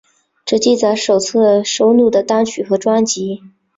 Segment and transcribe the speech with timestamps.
[0.47, 3.41] 只记载首次收录的单曲和专辑。